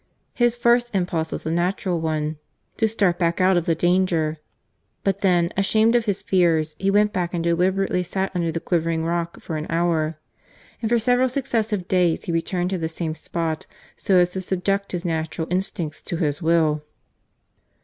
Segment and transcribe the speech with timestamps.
[0.33, 2.37] His first impulse was the natural one—
[2.77, 4.39] to start back out of the danger.
[5.03, 9.05] But then, ashamed of his fears, he went back and deliberately sat under the quivering
[9.05, 10.17] rock for an hour.
[10.81, 14.91] And for several successive days he returned to the same spot, so as to subject
[14.93, 16.81] his natural instincts to his will.